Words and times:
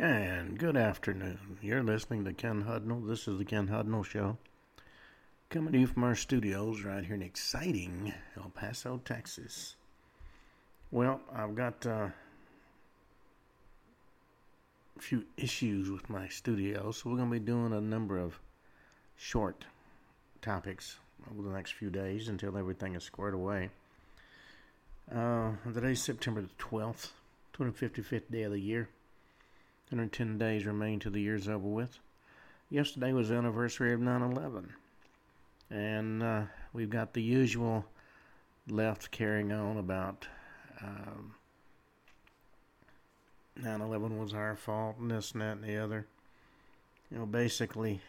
And 0.00 0.56
good 0.56 0.76
afternoon. 0.76 1.58
You're 1.60 1.82
listening 1.82 2.24
to 2.24 2.32
Ken 2.32 2.62
Hudnall. 2.62 3.08
This 3.08 3.26
is 3.26 3.36
the 3.36 3.44
Ken 3.44 3.66
Hudnall 3.66 4.04
Show. 4.04 4.38
Coming 5.50 5.72
to 5.72 5.80
you 5.80 5.88
from 5.88 6.04
our 6.04 6.14
studios 6.14 6.84
right 6.84 7.04
here 7.04 7.16
in 7.16 7.22
exciting 7.22 8.14
El 8.36 8.50
Paso, 8.50 9.00
Texas. 9.04 9.74
Well, 10.92 11.20
I've 11.34 11.56
got 11.56 11.84
uh, 11.84 12.10
a 14.96 15.00
few 15.00 15.24
issues 15.36 15.90
with 15.90 16.08
my 16.08 16.28
studio, 16.28 16.92
so 16.92 17.10
we're 17.10 17.16
going 17.16 17.30
to 17.30 17.40
be 17.40 17.44
doing 17.44 17.72
a 17.72 17.80
number 17.80 18.18
of 18.18 18.38
short 19.16 19.64
topics 20.40 20.96
over 21.28 21.42
the 21.42 21.52
next 21.52 21.72
few 21.72 21.90
days 21.90 22.28
until 22.28 22.56
everything 22.56 22.94
is 22.94 23.02
squared 23.02 23.34
away. 23.34 23.70
Uh, 25.12 25.54
today's 25.74 26.00
September 26.00 26.40
the 26.40 26.50
12th, 26.56 27.08
255th 27.58 28.30
day 28.30 28.42
of 28.44 28.52
the 28.52 28.60
year. 28.60 28.88
110 29.90 30.38
days 30.38 30.66
remain 30.66 31.00
till 31.00 31.12
the 31.12 31.20
year's 31.20 31.48
over 31.48 31.66
with. 31.66 31.98
Yesterday 32.70 33.12
was 33.12 33.30
the 33.30 33.36
anniversary 33.36 33.94
of 33.94 34.00
9 34.00 34.22
11. 34.22 34.74
And 35.70 36.22
uh, 36.22 36.42
we've 36.72 36.90
got 36.90 37.14
the 37.14 37.22
usual 37.22 37.86
left 38.68 39.10
carrying 39.10 39.50
on 39.50 39.78
about 39.78 40.26
um, 40.82 41.34
9 43.56 43.80
11 43.80 44.18
was 44.18 44.34
our 44.34 44.54
fault, 44.54 44.96
and 44.98 45.10
this 45.10 45.32
and 45.32 45.40
that 45.40 45.56
and 45.56 45.64
the 45.64 45.78
other. 45.78 46.06
You 47.10 47.18
know, 47.18 47.26
basically, 47.26 48.00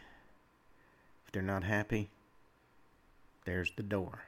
if 1.25 1.31
they're 1.31 1.41
not 1.41 1.63
happy, 1.63 2.09
there's 3.45 3.71
the 3.77 3.83
door. 3.83 4.23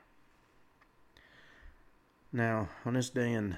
Now, 2.31 2.69
on 2.85 2.93
this 2.93 3.09
day 3.09 3.33
in 3.33 3.57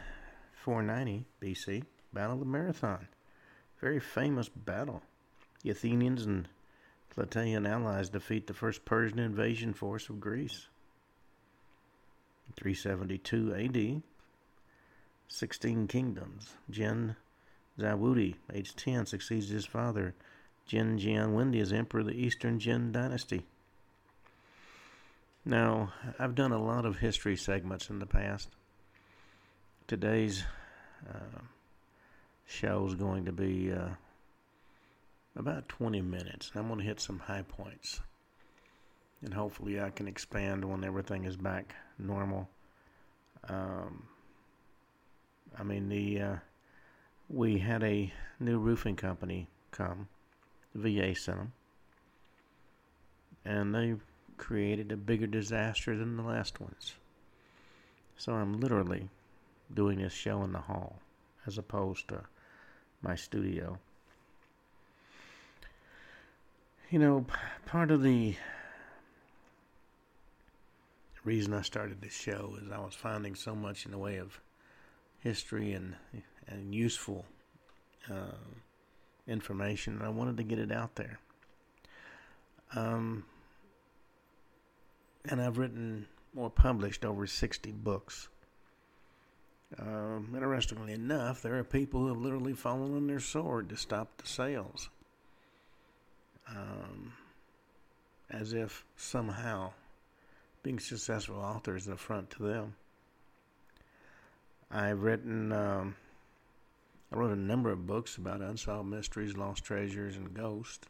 490 0.63 1.25
BC, 1.41 1.83
Battle 2.11 2.41
of 2.41 2.47
Marathon 2.47 3.07
very 3.83 3.99
famous 3.99 4.47
battle. 4.47 5.01
The 5.61 5.71
Athenians 5.71 6.25
and 6.25 6.47
Plataean 7.13 7.67
allies 7.69 8.09
defeat 8.09 8.47
the 8.47 8.53
first 8.53 8.85
Persian 8.85 9.19
invasion 9.19 9.73
force 9.73 10.07
of 10.07 10.21
Greece. 10.21 10.67
372 12.55 13.53
AD, 13.53 14.01
16 15.27 15.87
kingdoms. 15.89 16.53
Jin 16.69 17.17
Zawudi, 17.77 18.35
age 18.53 18.73
10, 18.73 19.05
succeeds 19.05 19.49
his 19.49 19.65
father, 19.65 20.15
Jin 20.65 20.97
Jianwendi, 20.97 21.59
as 21.59 21.73
emperor 21.73 21.99
of 21.99 22.07
the 22.07 22.13
Eastern 22.13 22.59
Jin 22.59 22.93
dynasty. 22.93 23.45
Now, 25.43 25.91
I've 26.17 26.35
done 26.35 26.53
a 26.53 26.63
lot 26.63 26.85
of 26.85 26.99
history 26.99 27.35
segments 27.35 27.89
in 27.89 27.99
the 27.99 28.05
past. 28.05 28.47
Today's 29.87 30.45
uh, 31.09 31.41
show 32.45 32.85
is 32.87 32.95
going 32.95 33.25
to 33.25 33.31
be 33.31 33.71
uh, 33.71 33.89
about 35.35 35.67
20 35.69 36.01
minutes. 36.01 36.51
And 36.53 36.61
I'm 36.61 36.67
going 36.67 36.79
to 36.79 36.85
hit 36.85 36.99
some 36.99 37.19
high 37.19 37.43
points. 37.43 38.01
And 39.21 39.33
hopefully, 39.33 39.79
I 39.79 39.89
can 39.89 40.07
expand 40.07 40.65
when 40.65 40.83
everything 40.83 41.23
is 41.23 41.37
back 41.37 41.75
normal. 41.97 42.49
Um, 43.47 44.03
I 45.57 45.63
mean, 45.63 45.87
the 45.87 46.21
uh, 46.21 46.35
we 47.29 47.57
had 47.57 47.83
a 47.83 48.11
new 48.39 48.59
roofing 48.59 48.95
company 48.95 49.47
come. 49.71 50.07
VA 50.75 51.13
sent 51.15 51.37
them, 51.37 51.53
and 53.45 53.75
they 53.75 53.95
created 54.37 54.91
a 54.91 54.97
bigger 54.97 55.27
disaster 55.27 55.95
than 55.95 56.17
the 56.17 56.23
last 56.23 56.59
ones. 56.59 56.95
So 58.17 58.33
I'm 58.33 58.59
literally 58.59 59.09
doing 59.73 59.99
this 59.99 60.13
show 60.13 60.43
in 60.43 60.51
the 60.51 60.59
hall 60.59 60.99
as 61.45 61.57
opposed 61.57 62.07
to 62.09 62.23
my 63.03 63.15
studio. 63.15 63.77
You 66.89 66.99
know, 66.99 67.25
part 67.65 67.91
of 67.91 68.01
the 68.01 68.35
reason 71.23 71.53
I 71.53 71.61
started 71.61 72.01
this 72.01 72.13
show 72.13 72.55
is 72.61 72.71
I 72.71 72.79
was 72.79 72.93
finding 72.93 73.35
so 73.35 73.55
much 73.55 73.85
in 73.85 73.91
the 73.91 73.97
way 73.97 74.17
of 74.17 74.39
history 75.19 75.73
and 75.73 75.95
and 76.47 76.75
useful 76.75 77.25
uh, 78.11 78.37
information. 79.27 79.95
And 79.95 80.03
I 80.03 80.09
wanted 80.09 80.37
to 80.37 80.43
get 80.43 80.59
it 80.59 80.71
out 80.71 80.95
there. 80.95 81.19
Um, 82.75 83.25
and 85.29 85.41
I've 85.41 85.57
written 85.57 86.07
or 86.35 86.49
published 86.49 87.05
over 87.05 87.27
60 87.27 87.71
books. 87.71 88.27
Um, 89.79 90.33
interestingly 90.35 90.93
enough, 90.93 91.41
there 91.41 91.57
are 91.57 91.63
people 91.63 92.01
who 92.01 92.07
have 92.09 92.17
literally 92.17 92.53
fallen 92.53 92.95
on 92.95 93.07
their 93.07 93.19
sword 93.19 93.69
to 93.69 93.77
stop 93.77 94.17
the 94.17 94.27
sales. 94.27 94.89
Um, 96.47 97.13
as 98.29 98.53
if 98.53 98.85
somehow 98.95 99.71
being 100.61 100.79
successful 100.79 101.37
authors 101.37 101.83
is 101.83 101.87
an 101.87 101.93
affront 101.93 102.29
to 102.31 102.43
them. 102.43 102.75
I've 104.71 105.03
written, 105.03 105.51
um, 105.51 105.95
I 107.11 107.15
wrote 107.15 107.31
a 107.31 107.35
number 107.35 107.71
of 107.71 107.85
books 107.85 108.17
about 108.17 108.41
unsolved 108.41 108.89
mysteries, 108.89 109.37
lost 109.37 109.63
treasures, 109.63 110.15
and 110.15 110.33
ghosts 110.33 110.87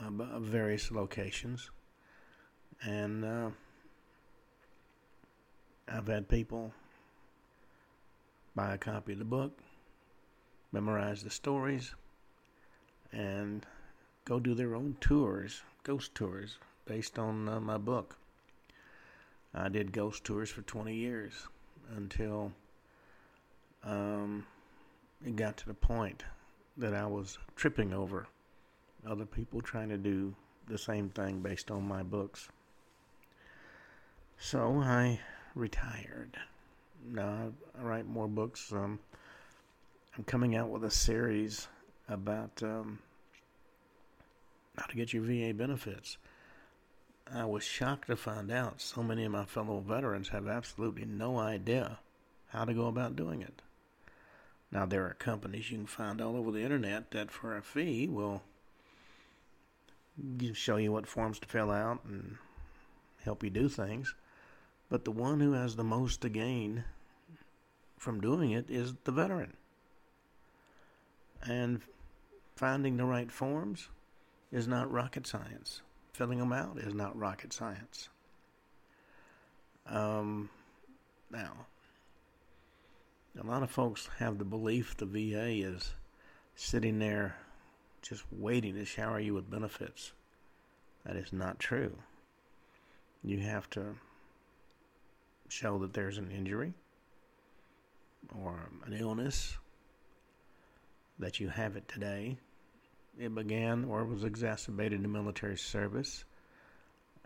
uh, 0.00 0.22
of 0.22 0.42
various 0.42 0.90
locations. 0.90 1.70
And 2.82 3.24
uh, 3.24 3.50
I've 5.86 6.06
had 6.06 6.28
people 6.28 6.72
buy 8.54 8.74
a 8.74 8.78
copy 8.78 9.12
of 9.12 9.18
the 9.18 9.24
book, 9.24 9.58
memorize 10.72 11.22
the 11.22 11.30
stories, 11.30 11.94
and 13.12 13.66
go 14.24 14.38
do 14.38 14.54
their 14.54 14.74
own 14.74 14.96
tours, 15.00 15.62
ghost 15.82 16.14
tours, 16.14 16.58
based 16.86 17.18
on 17.18 17.48
uh, 17.48 17.60
my 17.60 17.78
book. 17.78 18.16
I 19.54 19.68
did 19.68 19.92
ghost 19.92 20.24
tours 20.24 20.50
for 20.50 20.62
20 20.62 20.94
years 20.94 21.32
until 21.96 22.52
um, 23.84 24.46
it 25.24 25.36
got 25.36 25.56
to 25.58 25.66
the 25.66 25.74
point 25.74 26.24
that 26.76 26.94
I 26.94 27.06
was 27.06 27.38
tripping 27.56 27.92
over 27.92 28.26
other 29.06 29.24
people 29.24 29.60
trying 29.60 29.88
to 29.88 29.96
do 29.96 30.34
the 30.68 30.78
same 30.78 31.08
thing 31.08 31.40
based 31.40 31.70
on 31.70 31.86
my 31.86 32.02
books. 32.02 32.48
So 34.38 34.80
I 34.82 35.20
retired 35.54 36.36
no, 37.08 37.52
I 37.78 37.82
write 37.82 38.06
more 38.06 38.28
books. 38.28 38.72
Um, 38.72 38.98
I'm 40.16 40.24
coming 40.24 40.56
out 40.56 40.68
with 40.68 40.84
a 40.84 40.90
series 40.90 41.68
about 42.08 42.62
um, 42.62 42.98
how 44.76 44.86
to 44.86 44.96
get 44.96 45.12
your 45.12 45.22
VA 45.22 45.54
benefits. 45.54 46.18
I 47.32 47.44
was 47.44 47.62
shocked 47.62 48.08
to 48.08 48.16
find 48.16 48.50
out 48.50 48.80
so 48.80 49.02
many 49.02 49.24
of 49.24 49.32
my 49.32 49.44
fellow 49.44 49.78
veterans 49.80 50.30
have 50.30 50.48
absolutely 50.48 51.04
no 51.04 51.38
idea 51.38 51.98
how 52.48 52.64
to 52.64 52.74
go 52.74 52.86
about 52.86 53.14
doing 53.14 53.40
it. 53.40 53.62
Now, 54.72 54.86
there 54.86 55.04
are 55.06 55.14
companies 55.14 55.70
you 55.70 55.78
can 55.78 55.86
find 55.86 56.20
all 56.20 56.36
over 56.36 56.50
the 56.50 56.62
internet 56.62 57.10
that, 57.12 57.30
for 57.30 57.56
a 57.56 57.62
fee, 57.62 58.08
will 58.08 58.42
show 60.52 60.76
you 60.76 60.92
what 60.92 61.06
forms 61.06 61.38
to 61.40 61.48
fill 61.48 61.70
out 61.70 62.00
and 62.04 62.36
help 63.24 63.42
you 63.42 63.50
do 63.50 63.68
things. 63.68 64.14
But 64.90 65.04
the 65.04 65.12
one 65.12 65.40
who 65.40 65.52
has 65.52 65.76
the 65.76 65.84
most 65.84 66.20
to 66.22 66.28
gain 66.28 66.84
from 67.96 68.20
doing 68.20 68.50
it 68.50 68.68
is 68.68 68.94
the 69.04 69.12
veteran. 69.12 69.54
And 71.42 71.80
finding 72.56 72.96
the 72.96 73.04
right 73.04 73.30
forms 73.30 73.88
is 74.50 74.66
not 74.66 74.90
rocket 74.90 75.26
science. 75.26 75.80
Filling 76.12 76.40
them 76.40 76.52
out 76.52 76.76
is 76.78 76.92
not 76.92 77.16
rocket 77.16 77.52
science. 77.52 78.08
Um, 79.86 80.50
now, 81.30 81.66
a 83.40 83.46
lot 83.46 83.62
of 83.62 83.70
folks 83.70 84.08
have 84.18 84.38
the 84.38 84.44
belief 84.44 84.96
the 84.96 85.06
VA 85.06 85.66
is 85.66 85.94
sitting 86.56 86.98
there 86.98 87.36
just 88.02 88.24
waiting 88.32 88.74
to 88.74 88.84
shower 88.84 89.20
you 89.20 89.34
with 89.34 89.50
benefits. 89.50 90.12
That 91.06 91.16
is 91.16 91.32
not 91.32 91.58
true. 91.58 91.96
You 93.22 93.38
have 93.40 93.70
to 93.70 93.94
show 95.50 95.78
that 95.78 95.92
there's 95.92 96.18
an 96.18 96.30
injury 96.30 96.72
or 98.42 98.70
an 98.86 98.92
illness, 98.92 99.56
that 101.18 101.40
you 101.40 101.48
have 101.48 101.76
it 101.76 101.88
today. 101.88 102.38
It 103.18 103.34
began 103.34 103.84
or 103.84 104.04
was 104.04 104.24
exacerbated 104.24 105.04
in 105.04 105.12
military 105.12 105.58
service, 105.58 106.24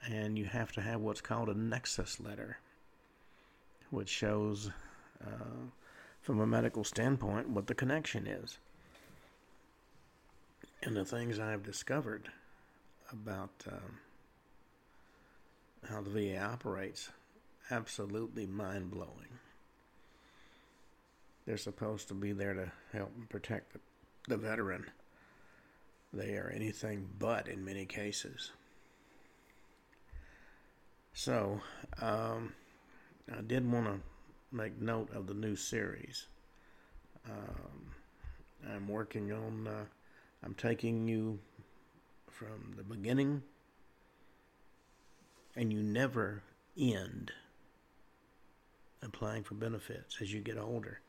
and 0.06 0.38
you 0.38 0.46
have 0.46 0.72
to 0.72 0.80
have 0.80 1.00
what's 1.00 1.20
called 1.20 1.48
a 1.48 1.54
nexus 1.54 2.18
letter, 2.18 2.58
which 3.90 4.08
shows, 4.08 4.70
uh, 5.24 5.68
from 6.22 6.40
a 6.40 6.46
medical 6.46 6.84
standpoint, 6.84 7.48
what 7.50 7.66
the 7.66 7.74
connection 7.74 8.26
is. 8.26 8.58
And 10.82 10.96
the 10.96 11.04
things 11.04 11.38
I've 11.38 11.62
discovered 11.62 12.28
about 13.12 13.50
um, 13.70 13.98
how 15.88 16.00
the 16.00 16.10
VA 16.10 16.38
operates 16.38 17.10
absolutely 17.70 18.46
mind 18.46 18.90
blowing. 18.90 19.38
They're 21.46 21.56
supposed 21.56 22.08
to 22.08 22.14
be 22.14 22.32
there 22.32 22.54
to 22.54 22.72
help 22.92 23.12
and 23.16 23.28
protect 23.28 23.72
the 23.72 23.80
the 24.28 24.36
veteran. 24.36 24.86
They 26.12 26.36
are 26.36 26.50
anything 26.54 27.08
but 27.18 27.48
in 27.48 27.64
many 27.64 27.84
cases. 27.84 28.52
So, 31.12 31.60
um, 32.00 32.52
I 33.30 33.40
did 33.42 33.70
want 33.70 33.86
to 33.86 34.00
make 34.50 34.80
note 34.80 35.12
of 35.12 35.26
the 35.26 35.34
new 35.34 35.56
series. 35.56 36.26
Um, 37.28 37.94
I'm 38.68 38.88
working 38.88 39.32
on, 39.32 39.66
uh, 39.66 39.84
I'm 40.42 40.54
taking 40.54 41.06
you 41.06 41.38
from 42.30 42.74
the 42.76 42.82
beginning, 42.82 43.42
and 45.54 45.72
you 45.72 45.82
never 45.82 46.42
end 46.76 47.32
applying 49.04 49.42
for 49.42 49.54
benefits 49.54 50.18
as 50.20 50.32
you 50.32 50.40
get 50.40 50.58
older. 50.58 51.00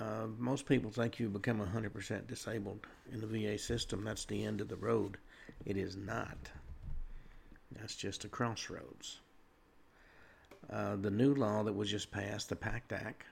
Uh, 0.00 0.26
most 0.38 0.66
people 0.66 0.90
think 0.90 1.18
you 1.18 1.28
become 1.28 1.60
100% 1.60 2.26
disabled 2.26 2.86
in 3.12 3.20
the 3.20 3.26
VA 3.26 3.58
system. 3.58 4.04
That's 4.04 4.24
the 4.24 4.44
end 4.44 4.60
of 4.60 4.68
the 4.68 4.76
road. 4.76 5.18
It 5.66 5.76
is 5.76 5.96
not. 5.96 6.38
That's 7.72 7.96
just 7.96 8.24
a 8.24 8.28
crossroads. 8.28 9.20
Uh, 10.70 10.96
the 10.96 11.10
new 11.10 11.34
law 11.34 11.62
that 11.62 11.72
was 11.72 11.90
just 11.90 12.10
passed, 12.10 12.48
the 12.48 12.56
PACT 12.56 12.92
Act, 12.92 13.24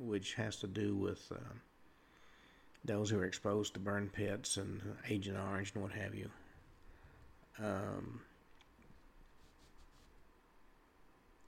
which 0.00 0.34
has 0.34 0.56
to 0.56 0.66
do 0.66 0.96
with 0.96 1.30
uh, 1.30 1.52
those 2.84 3.10
who 3.10 3.18
are 3.18 3.24
exposed 3.24 3.74
to 3.74 3.80
burn 3.80 4.08
pits 4.08 4.56
and 4.56 4.80
Agent 5.08 5.38
Orange 5.38 5.72
and 5.74 5.82
what 5.82 5.92
have 5.92 6.14
you. 6.14 6.30
Um, 7.58 8.20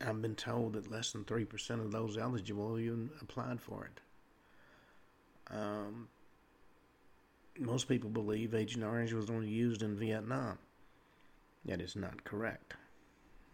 I've 0.05 0.21
been 0.21 0.35
told 0.35 0.73
that 0.75 0.91
less 0.91 1.13
than 1.13 1.25
3% 1.25 1.71
of 1.81 1.93
those 1.93 2.19
eligible 2.19 2.79
even 2.79 3.11
applied 3.21 3.61
for 3.61 3.85
it. 3.85 4.01
Um, 5.55 6.09
most 7.59 7.89
people 7.89 8.11
believe 8.11 8.55
Agent 8.55 8.85
Orange 8.85 9.13
was 9.13 9.31
only 9.31 9.49
used 9.49 9.83
in 9.83 9.97
Vietnam. 9.97 10.59
That 11.65 11.81
is 11.81 11.95
not 11.95 12.25
correct. 12.25 12.75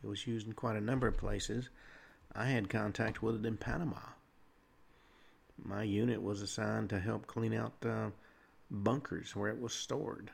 It 0.02 0.06
was 0.06 0.26
used 0.26 0.46
in 0.46 0.52
quite 0.52 0.76
a 0.76 0.80
number 0.80 1.06
of 1.06 1.18
places. 1.18 1.68
I 2.34 2.46
had 2.46 2.70
contact 2.70 3.22
with 3.22 3.36
it 3.36 3.46
in 3.46 3.56
Panama. 3.56 4.00
My 5.62 5.82
unit 5.82 6.22
was 6.22 6.40
assigned 6.40 6.90
to 6.90 7.00
help 7.00 7.26
clean 7.26 7.52
out 7.52 7.74
uh, 7.84 8.10
bunkers 8.70 9.34
where 9.34 9.50
it 9.50 9.60
was 9.60 9.74
stored. 9.74 10.30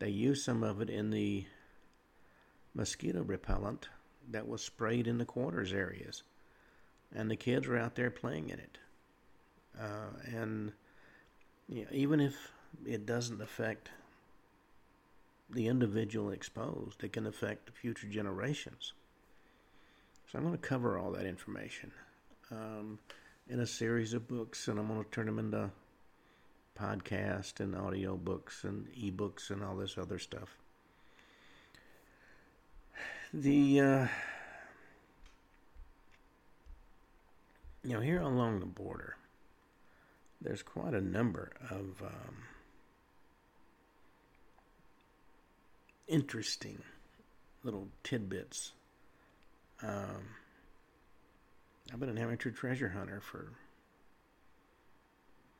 They 0.00 0.08
used 0.08 0.44
some 0.44 0.62
of 0.62 0.80
it 0.80 0.90
in 0.90 1.10
the 1.10 1.46
mosquito 2.74 3.22
repellent 3.22 3.88
that 4.30 4.48
was 4.48 4.62
sprayed 4.62 5.06
in 5.06 5.18
the 5.18 5.24
quarters 5.24 5.72
areas, 5.72 6.22
and 7.14 7.30
the 7.30 7.36
kids 7.36 7.66
were 7.66 7.78
out 7.78 7.94
there 7.94 8.10
playing 8.10 8.50
in 8.50 8.58
it. 8.58 8.78
Uh, 9.80 10.10
and 10.34 10.72
you 11.68 11.82
know, 11.82 11.88
even 11.92 12.20
if 12.20 12.52
it 12.86 13.06
doesn't 13.06 13.40
affect 13.40 13.90
the 15.50 15.66
individual 15.66 16.30
exposed, 16.30 17.02
it 17.02 17.12
can 17.12 17.26
affect 17.26 17.70
future 17.70 18.06
generations. 18.06 18.92
So 20.30 20.38
I'm 20.38 20.44
going 20.44 20.56
to 20.56 20.58
cover 20.58 20.98
all 20.98 21.12
that 21.12 21.24
information 21.24 21.90
um, 22.50 22.98
in 23.48 23.60
a 23.60 23.66
series 23.66 24.12
of 24.12 24.28
books, 24.28 24.68
and 24.68 24.78
I'm 24.78 24.88
going 24.88 25.02
to 25.02 25.10
turn 25.10 25.26
them 25.26 25.38
into 25.38 25.70
podcast 26.78 27.60
and 27.60 27.74
audio 27.74 28.16
books 28.16 28.64
and 28.64 28.86
ebooks 28.88 29.50
and 29.50 29.64
all 29.64 29.76
this 29.76 29.96
other 29.96 30.18
stuff. 30.18 30.56
The 33.34 33.80
uh, 33.80 34.06
you 37.84 37.92
know 37.92 38.00
here 38.00 38.22
along 38.22 38.60
the 38.60 38.66
border, 38.66 39.16
there's 40.40 40.62
quite 40.62 40.94
a 40.94 41.00
number 41.00 41.52
of 41.70 42.02
um, 42.02 42.36
interesting 46.06 46.82
little 47.62 47.88
tidbits. 48.02 48.72
Um, 49.82 50.30
I've 51.92 52.00
been 52.00 52.08
an 52.08 52.18
amateur 52.18 52.50
treasure 52.50 52.88
hunter 52.88 53.20
for 53.20 53.52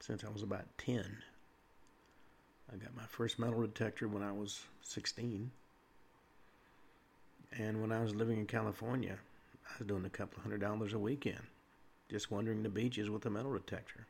since 0.00 0.24
I 0.24 0.30
was 0.30 0.42
about 0.42 0.64
10. 0.78 1.18
I 2.72 2.76
got 2.76 2.96
my 2.96 3.04
first 3.08 3.38
metal 3.38 3.60
detector 3.60 4.08
when 4.08 4.22
I 4.22 4.32
was 4.32 4.62
16. 4.82 5.50
And 7.56 7.80
when 7.80 7.92
I 7.92 8.02
was 8.02 8.14
living 8.14 8.38
in 8.38 8.46
California, 8.46 9.16
I 9.66 9.78
was 9.78 9.86
doing 9.86 10.04
a 10.04 10.10
couple 10.10 10.42
hundred 10.42 10.60
dollars 10.60 10.92
a 10.92 10.98
weekend 10.98 11.42
just 12.10 12.30
wandering 12.30 12.62
the 12.62 12.68
beaches 12.68 13.10
with 13.10 13.26
a 13.26 13.30
metal 13.30 13.52
detector. 13.52 14.06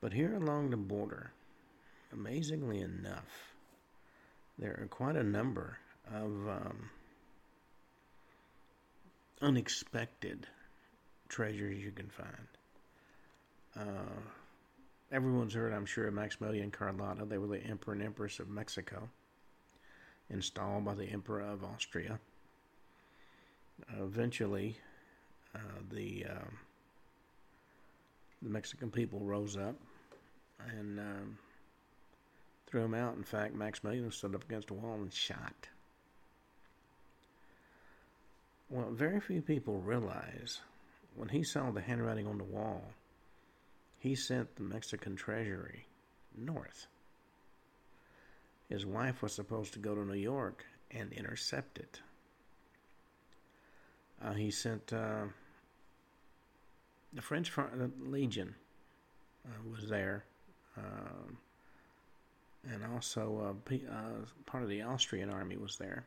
But 0.00 0.12
here 0.12 0.34
along 0.36 0.70
the 0.70 0.76
border, 0.76 1.32
amazingly 2.12 2.80
enough, 2.80 3.54
there 4.58 4.78
are 4.80 4.86
quite 4.86 5.16
a 5.16 5.22
number 5.22 5.78
of 6.12 6.24
um, 6.48 6.90
unexpected 9.40 10.46
treasures 11.28 11.82
you 11.82 11.92
can 11.92 12.08
find. 12.08 12.48
Uh, 13.76 14.20
everyone's 15.10 15.54
heard, 15.54 15.72
I'm 15.72 15.86
sure, 15.86 16.08
of 16.08 16.14
Maximilian 16.14 16.70
Carlotta. 16.70 17.24
They 17.24 17.38
were 17.38 17.46
the 17.46 17.62
Emperor 17.62 17.94
and 17.94 18.02
Empress 18.02 18.38
of 18.38 18.48
Mexico, 18.48 19.08
installed 20.30 20.84
by 20.84 20.94
the 20.94 21.06
Emperor 21.06 21.40
of 21.40 21.64
Austria. 21.64 22.18
Uh, 23.90 24.04
eventually, 24.04 24.76
uh, 25.54 25.58
the 25.90 26.26
um, 26.30 26.58
the 28.42 28.50
Mexican 28.50 28.90
people 28.90 29.20
rose 29.20 29.56
up 29.56 29.74
and 30.76 30.98
um, 30.98 31.38
threw 32.66 32.82
him 32.82 32.94
out. 32.94 33.16
In 33.16 33.24
fact, 33.24 33.54
Maximilian 33.54 34.10
stood 34.10 34.34
up 34.34 34.44
against 34.44 34.70
a 34.70 34.74
wall 34.74 34.94
and 34.94 35.12
shot. 35.12 35.68
Well, 38.70 38.90
very 38.90 39.20
few 39.20 39.40
people 39.40 39.80
realize 39.80 40.60
when 41.16 41.30
he 41.30 41.42
saw 41.42 41.70
the 41.70 41.80
handwriting 41.80 42.26
on 42.26 42.38
the 42.38 42.44
wall, 42.44 42.82
he 43.98 44.14
sent 44.14 44.56
the 44.56 44.62
Mexican 44.62 45.16
treasury 45.16 45.86
north. 46.36 46.86
His 48.68 48.84
wife 48.84 49.22
was 49.22 49.32
supposed 49.32 49.72
to 49.74 49.78
go 49.78 49.94
to 49.94 50.04
New 50.04 50.14
York 50.14 50.66
and 50.90 51.12
intercept 51.12 51.78
it. 51.78 52.00
Uh, 54.22 54.34
he 54.34 54.50
sent 54.50 54.92
uh, 54.92 55.24
the 57.12 57.22
French 57.22 57.50
Legion 58.00 58.54
uh, 59.46 59.70
was 59.70 59.88
there, 59.88 60.24
um, 60.76 61.38
and 62.70 62.84
also 62.92 63.56
uh, 63.70 63.74
uh, 63.90 64.26
part 64.44 64.62
of 64.62 64.68
the 64.68 64.82
Austrian 64.82 65.30
army 65.30 65.56
was 65.56 65.76
there, 65.76 66.04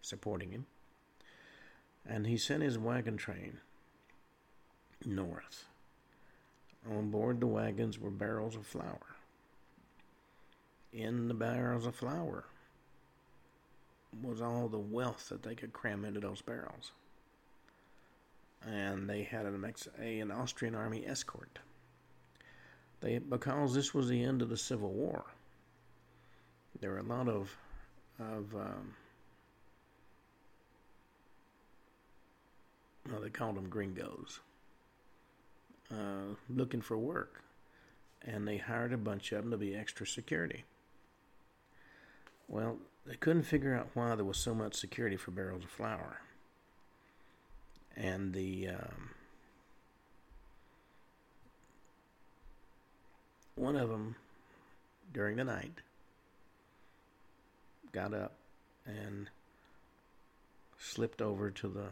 supporting 0.00 0.52
him. 0.52 0.66
And 2.08 2.26
he 2.26 2.36
sent 2.36 2.62
his 2.62 2.78
wagon 2.78 3.16
train 3.16 3.58
north. 5.04 5.66
On 6.90 7.10
board 7.10 7.40
the 7.40 7.46
wagons 7.46 7.98
were 7.98 8.10
barrels 8.10 8.56
of 8.56 8.66
flour. 8.66 9.16
In 10.92 11.28
the 11.28 11.34
barrels 11.34 11.86
of 11.86 11.94
flour 11.94 12.44
was 14.22 14.42
all 14.42 14.68
the 14.68 14.78
wealth 14.78 15.30
that 15.30 15.42
they 15.42 15.54
could 15.54 15.72
cram 15.72 16.04
into 16.04 16.20
those 16.20 16.42
barrels. 16.42 16.92
And 18.66 19.08
they 19.08 19.22
had 19.22 19.46
an, 19.46 19.64
an 19.98 20.30
Austrian 20.30 20.74
army 20.74 21.06
escort. 21.06 21.58
They, 23.00 23.18
because 23.18 23.74
this 23.74 23.94
was 23.94 24.08
the 24.08 24.22
end 24.22 24.42
of 24.42 24.48
the 24.48 24.56
Civil 24.56 24.90
War, 24.90 25.24
there 26.80 26.90
were 26.90 26.98
a 26.98 27.02
lot 27.02 27.28
of, 27.28 27.56
of 28.20 28.54
um, 28.54 28.94
well, 33.10 33.20
they 33.20 33.30
called 33.30 33.56
them 33.56 33.68
gringos, 33.68 34.40
uh, 35.90 36.34
looking 36.50 36.82
for 36.82 36.98
work. 36.98 37.42
And 38.24 38.46
they 38.46 38.58
hired 38.58 38.92
a 38.92 38.98
bunch 38.98 39.32
of 39.32 39.42
them 39.42 39.50
to 39.50 39.56
be 39.56 39.74
extra 39.74 40.06
security. 40.06 40.64
Well, 42.48 42.78
they 43.06 43.16
couldn't 43.16 43.44
figure 43.44 43.74
out 43.74 43.88
why 43.94 44.14
there 44.14 44.24
was 44.24 44.38
so 44.38 44.54
much 44.54 44.74
security 44.74 45.16
for 45.16 45.30
barrels 45.30 45.64
of 45.64 45.70
flour. 45.70 46.20
And 47.96 48.32
the 48.32 48.68
um, 48.68 49.10
one 53.54 53.76
of 53.76 53.88
them 53.88 54.16
during 55.12 55.36
the 55.36 55.44
night 55.44 55.80
got 57.92 58.14
up 58.14 58.32
and 58.86 59.28
slipped 60.78 61.20
over 61.20 61.50
to 61.50 61.68
the 61.68 61.88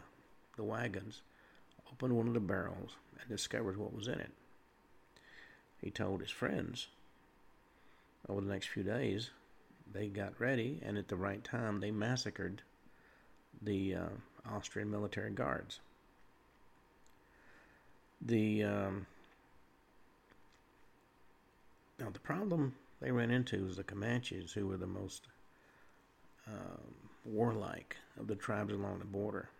the 0.56 0.64
wagons, 0.64 1.22
opened 1.90 2.14
one 2.14 2.28
of 2.28 2.34
the 2.34 2.40
barrels, 2.40 2.96
and 3.18 3.28
discovered 3.28 3.76
what 3.76 3.94
was 3.94 4.08
in 4.08 4.20
it. 4.20 4.32
He 5.80 5.90
told 5.90 6.20
his 6.20 6.30
friends 6.30 6.88
over 8.28 8.40
the 8.40 8.52
next 8.52 8.68
few 8.68 8.82
days 8.82 9.30
they 9.92 10.08
got 10.08 10.40
ready, 10.40 10.80
and 10.84 10.96
at 10.96 11.08
the 11.08 11.16
right 11.16 11.42
time, 11.42 11.80
they 11.80 11.90
massacred 11.90 12.62
the 13.62 13.94
uh, 13.94 14.08
Austrian 14.50 14.90
military 14.90 15.30
guards. 15.30 15.80
The 18.22 18.64
um, 18.64 19.06
Now, 22.00 22.08
the 22.10 22.18
problem 22.18 22.74
they 23.00 23.12
ran 23.12 23.30
into 23.30 23.62
was 23.64 23.76
the 23.76 23.84
Comanches, 23.84 24.52
who 24.52 24.66
were 24.66 24.78
the 24.78 24.86
most 24.86 25.28
um, 26.46 26.94
warlike 27.26 27.96
of 28.18 28.26
the 28.26 28.34
tribes 28.34 28.72
along 28.72 29.00
the 29.00 29.04
border, 29.04 29.50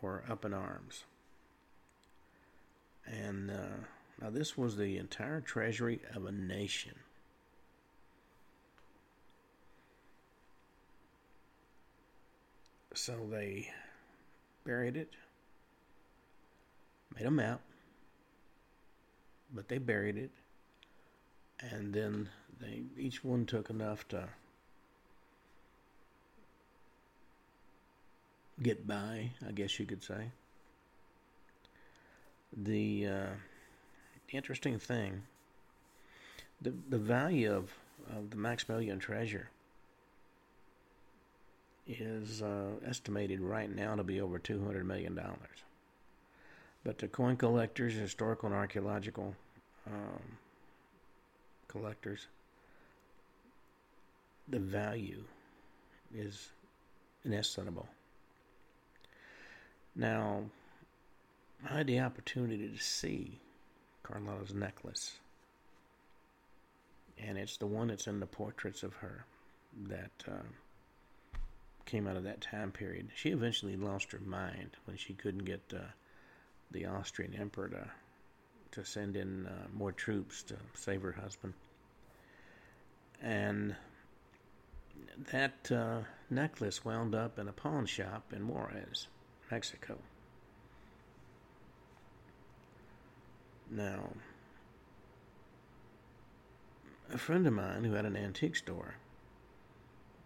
were 0.00 0.24
up 0.28 0.46
in 0.46 0.54
arms. 0.54 1.04
And 3.06 3.50
uh, 3.50 3.84
now, 4.20 4.30
this 4.30 4.56
was 4.56 4.76
the 4.76 4.96
entire 4.96 5.42
treasury 5.42 6.00
of 6.14 6.24
a 6.24 6.32
nation. 6.32 6.94
So 13.00 13.16
they 13.30 13.70
buried 14.66 14.94
it, 14.94 15.14
made 17.16 17.24
a 17.24 17.30
map, 17.30 17.62
but 19.54 19.68
they 19.68 19.78
buried 19.78 20.18
it, 20.18 20.30
and 21.60 21.94
then 21.94 22.28
they 22.60 22.82
each 22.98 23.24
one 23.24 23.46
took 23.46 23.70
enough 23.70 24.06
to 24.08 24.28
get 28.62 28.86
by, 28.86 29.30
I 29.48 29.52
guess 29.52 29.80
you 29.80 29.86
could 29.86 30.02
say. 30.02 30.30
The 32.54 33.06
uh, 33.06 33.30
interesting 34.30 34.78
thing, 34.78 35.22
the 36.60 36.74
the 36.90 36.98
value 36.98 37.50
of, 37.50 37.72
of 38.14 38.28
the 38.28 38.36
Maximilian 38.36 38.98
treasure 38.98 39.48
is 41.86 42.42
uh, 42.42 42.68
estimated 42.86 43.40
right 43.40 43.74
now 43.74 43.94
to 43.94 44.04
be 44.04 44.20
over 44.20 44.38
two 44.38 44.64
hundred 44.64 44.86
million 44.86 45.14
dollars. 45.14 45.64
But 46.84 46.98
the 46.98 47.08
coin 47.08 47.36
collectors, 47.36 47.94
historical 47.94 48.46
and 48.46 48.56
archaeological 48.56 49.34
um, 49.86 50.38
collectors, 51.68 52.26
the 54.48 54.58
value 54.58 55.24
is 56.14 56.48
inestimable. 57.24 57.88
Now, 59.94 60.44
I 61.68 61.78
had 61.78 61.86
the 61.86 62.00
opportunity 62.00 62.68
to 62.68 62.82
see 62.82 63.38
Carlotta's 64.02 64.54
necklace, 64.54 65.18
and 67.22 67.36
it's 67.36 67.58
the 67.58 67.66
one 67.66 67.88
that's 67.88 68.06
in 68.06 68.20
the 68.20 68.26
portraits 68.26 68.82
of 68.82 68.94
her 68.94 69.26
that 69.88 70.10
uh, 70.26 70.46
came 71.90 72.06
out 72.06 72.16
of 72.16 72.24
that 72.24 72.40
time 72.40 72.70
period. 72.70 73.08
She 73.14 73.30
eventually 73.30 73.76
lost 73.76 74.12
her 74.12 74.20
mind 74.24 74.76
when 74.84 74.96
she 74.96 75.12
couldn't 75.12 75.44
get 75.44 75.60
uh, 75.74 75.80
the 76.70 76.86
Austrian 76.86 77.34
emperor 77.34 77.68
to 77.68 77.90
to 78.72 78.84
send 78.84 79.16
in 79.16 79.46
uh, 79.46 79.66
more 79.72 79.90
troops 79.90 80.44
to 80.44 80.56
save 80.74 81.02
her 81.02 81.12
husband. 81.12 81.54
And 83.20 83.74
that 85.32 85.70
uh, 85.72 86.02
necklace 86.30 86.84
wound 86.84 87.14
up 87.14 87.38
in 87.38 87.48
a 87.48 87.52
pawn 87.52 87.86
shop 87.86 88.32
in 88.32 88.46
Juarez, 88.46 89.08
Mexico. 89.50 89.98
Now, 93.70 94.10
a 97.12 97.18
friend 97.18 97.46
of 97.46 97.52
mine 97.52 97.84
who 97.84 97.94
had 97.94 98.06
an 98.06 98.16
antique 98.16 98.56
store 98.56 98.94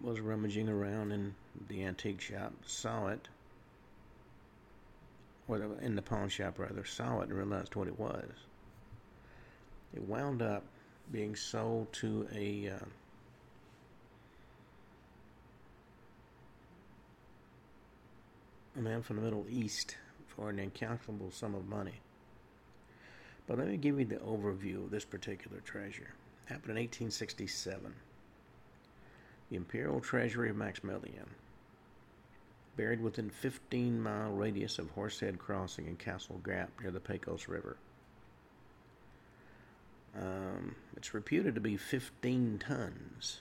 was 0.00 0.20
rummaging 0.20 0.68
around 0.68 1.12
in 1.12 1.34
the 1.68 1.84
antique 1.84 2.20
shop, 2.20 2.52
saw 2.66 3.08
it, 3.08 3.28
or 5.48 5.60
in 5.80 5.94
the 5.94 6.02
pawn 6.02 6.28
shop 6.28 6.58
rather, 6.58 6.84
saw 6.84 7.20
it 7.20 7.28
and 7.28 7.34
realized 7.34 7.74
what 7.74 7.88
it 7.88 7.98
was. 7.98 8.30
It 9.94 10.02
wound 10.02 10.42
up 10.42 10.64
being 11.12 11.36
sold 11.36 11.92
to 11.92 12.26
a 12.34 12.70
uh, 12.70 12.84
a 18.76 18.80
man 18.80 19.02
from 19.02 19.16
the 19.16 19.22
Middle 19.22 19.46
East 19.48 19.96
for 20.26 20.50
an 20.50 20.58
incalculable 20.58 21.30
sum 21.30 21.54
of 21.54 21.68
money. 21.68 22.00
But 23.46 23.58
let 23.58 23.68
me 23.68 23.76
give 23.76 23.98
you 23.98 24.06
the 24.06 24.16
overview 24.16 24.84
of 24.84 24.90
this 24.90 25.04
particular 25.04 25.60
treasure. 25.60 26.14
It 26.46 26.52
happened 26.52 26.70
in 26.70 26.82
1867. 26.82 27.94
The 29.50 29.56
Imperial 29.56 30.00
Treasury 30.00 30.50
of 30.50 30.56
Maximilian 30.56 31.28
buried 32.76 33.00
within 33.00 33.30
15 33.30 34.00
mile 34.00 34.30
radius 34.30 34.78
of 34.78 34.90
Horsehead 34.90 35.38
Crossing 35.38 35.86
and 35.86 35.98
Castle 35.98 36.40
Gap 36.44 36.70
near 36.80 36.90
the 36.90 37.00
Pecos 37.00 37.48
River. 37.48 37.76
Um, 40.16 40.76
it's 40.96 41.14
reputed 41.14 41.54
to 41.54 41.60
be 41.60 41.76
15 41.76 42.58
tons 42.58 43.40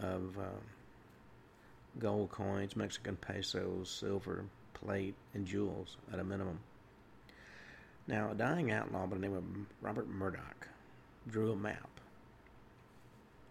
of 0.00 0.36
uh, 0.38 0.60
gold 1.98 2.30
coins, 2.30 2.76
Mexican 2.76 3.16
pesos, 3.16 3.90
silver, 3.90 4.44
plate, 4.74 5.14
and 5.32 5.46
jewels 5.46 5.96
at 6.12 6.18
a 6.18 6.24
minimum. 6.24 6.60
Now, 8.06 8.32
a 8.32 8.34
dying 8.34 8.70
outlaw 8.70 9.06
by 9.06 9.16
the 9.16 9.22
name 9.22 9.34
of 9.34 9.44
Robert 9.80 10.08
Murdoch 10.08 10.68
drew 11.26 11.52
a 11.52 11.56
map, 11.56 11.88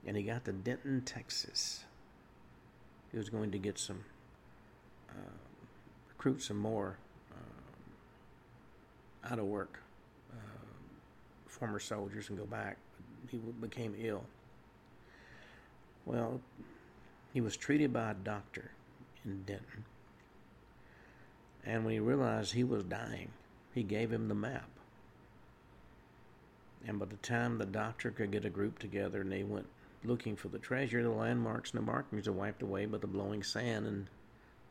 and 0.06 0.16
he 0.16 0.22
got 0.22 0.46
to 0.46 0.52
Denton, 0.52 1.02
Texas 1.02 1.86
he 3.14 3.20
was 3.20 3.30
going 3.30 3.52
to 3.52 3.60
get 3.60 3.80
some 3.80 4.04
uh, 5.10 5.38
recruit 6.10 6.42
some 6.42 6.58
more 6.58 6.98
uh, 7.32 9.32
out 9.32 9.40
of 9.40 9.46
work 9.46 9.80
uh, 10.34 10.38
former 11.48 11.80
soldiers 11.80 12.30
and 12.30 12.38
go 12.38 12.46
back. 12.46 12.78
He 13.30 13.38
became 13.38 13.96
ill. 13.98 14.26
Well, 16.06 16.42
he 17.34 17.40
was 17.40 17.56
treated 17.56 17.94
by 17.94 18.12
a 18.12 18.16
doctor 18.16 18.72
in 19.24 19.44
Denton. 19.44 19.86
And 21.66 21.86
when 21.86 21.94
he 21.94 22.00
realized 22.00 22.54
he 22.54 22.64
was 22.64 22.84
dying, 22.84 23.30
he 23.74 23.84
gave 23.84 24.12
him 24.12 24.28
the 24.28 24.36
map. 24.36 24.70
And 26.86 27.00
by 27.00 27.06
the 27.06 27.16
time 27.18 27.58
the 27.58 27.66
doctor 27.66 28.12
could 28.12 28.32
get 28.32 28.44
a 28.44 28.50
group 28.50 28.80
together 28.80 29.22
and 29.22 29.32
they 29.32 29.44
went 29.44 29.68
looking 30.04 30.36
for 30.36 30.50
the 30.50 30.60
treasure, 30.60 31.02
the 31.02 31.10
landmarks 31.10 31.72
and 31.72 31.80
the 31.80 31.86
markings 31.86 32.28
are 32.28 32.34
wiped 32.34 32.62
away 32.62 32.86
by 32.86 32.98
the 32.98 33.08
blowing 33.08 33.44
sand 33.44 33.88
and 33.88 34.08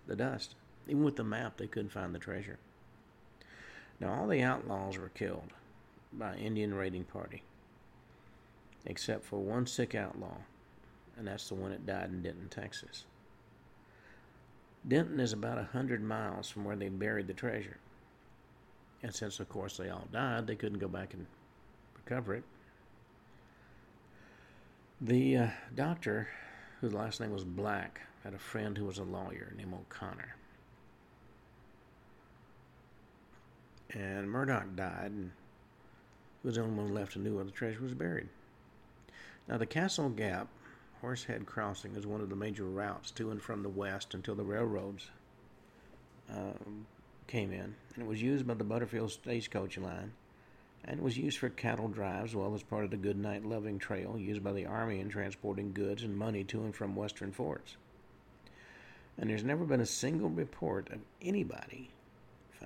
the 0.06 0.16
dust. 0.16 0.54
Even 0.88 1.04
with 1.04 1.16
the 1.16 1.24
map, 1.24 1.56
they 1.56 1.66
couldn't 1.66 1.92
find 1.92 2.14
the 2.14 2.18
treasure. 2.18 2.58
Now, 4.00 4.14
all 4.14 4.26
the 4.26 4.42
outlaws 4.42 4.98
were 4.98 5.10
killed 5.10 5.52
by 6.12 6.36
Indian 6.36 6.74
raiding 6.74 7.04
party, 7.04 7.42
except 8.84 9.24
for 9.24 9.38
one 9.38 9.66
sick 9.66 9.94
outlaw, 9.94 10.38
and 11.16 11.26
that's 11.26 11.48
the 11.48 11.54
one 11.54 11.70
that 11.70 11.86
died 11.86 12.10
in 12.10 12.22
Denton, 12.22 12.48
Texas. 12.48 13.04
Denton 14.86 15.20
is 15.20 15.32
about 15.32 15.58
a 15.58 15.64
hundred 15.72 16.02
miles 16.02 16.50
from 16.50 16.64
where 16.64 16.76
they 16.76 16.88
buried 16.88 17.28
the 17.28 17.32
treasure. 17.32 17.76
And 19.02 19.14
since, 19.14 19.38
of 19.38 19.48
course, 19.48 19.76
they 19.76 19.88
all 19.88 20.08
died, 20.12 20.46
they 20.46 20.56
couldn't 20.56 20.78
go 20.78 20.88
back 20.88 21.14
and 21.14 21.26
recover 21.94 22.34
it. 22.34 22.44
The 25.04 25.36
uh, 25.36 25.48
doctor, 25.74 26.28
whose 26.80 26.92
last 26.92 27.18
name 27.20 27.32
was 27.32 27.42
Black, 27.42 28.02
had 28.22 28.34
a 28.34 28.38
friend 28.38 28.78
who 28.78 28.84
was 28.84 28.98
a 28.98 29.02
lawyer 29.02 29.52
named 29.56 29.74
O'Connor. 29.74 30.36
And 33.90 34.30
Murdoch 34.30 34.76
died, 34.76 35.10
and 35.10 35.32
he 36.40 36.46
was 36.46 36.54
the 36.54 36.62
only 36.62 36.80
one 36.80 36.94
left 36.94 37.14
who 37.14 37.20
knew 37.20 37.34
where 37.34 37.44
the 37.44 37.50
treasure 37.50 37.82
was 37.82 37.94
buried. 37.94 38.28
Now, 39.48 39.58
the 39.58 39.66
Castle 39.66 40.08
Gap 40.08 40.46
Horsehead 41.00 41.46
Crossing 41.46 41.96
is 41.96 42.06
one 42.06 42.20
of 42.20 42.30
the 42.30 42.36
major 42.36 42.66
routes 42.66 43.10
to 43.12 43.32
and 43.32 43.42
from 43.42 43.64
the 43.64 43.68
west 43.68 44.14
until 44.14 44.36
the 44.36 44.44
railroads 44.44 45.10
um, 46.30 46.86
came 47.26 47.50
in, 47.50 47.74
and 47.96 48.04
it 48.04 48.06
was 48.06 48.22
used 48.22 48.46
by 48.46 48.54
the 48.54 48.62
Butterfield 48.62 49.10
Stagecoach 49.10 49.78
Line 49.78 50.12
and 50.84 51.00
was 51.00 51.16
used 51.16 51.38
for 51.38 51.48
cattle 51.48 51.88
drives 51.88 52.32
as 52.32 52.36
well 52.36 52.54
as 52.54 52.62
part 52.62 52.84
of 52.84 52.90
the 52.90 52.96
Goodnight 52.96 53.44
Loving 53.44 53.78
Trail 53.78 54.18
used 54.18 54.42
by 54.42 54.52
the 54.52 54.66
Army 54.66 55.00
in 55.00 55.08
transporting 55.08 55.72
goods 55.72 56.02
and 56.02 56.16
money 56.16 56.44
to 56.44 56.62
and 56.62 56.74
from 56.74 56.96
western 56.96 57.32
forts. 57.32 57.76
And 59.18 59.30
there's 59.30 59.44
never 59.44 59.64
been 59.64 59.80
a 59.80 59.86
single 59.86 60.30
report 60.30 60.90
of 60.90 61.00
anybody 61.20 61.90